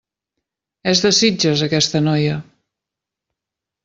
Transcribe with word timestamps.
És 0.93 1.01
de 1.03 1.11
Sitges, 1.17 1.63
aquesta 1.69 2.01
noia. 2.09 2.39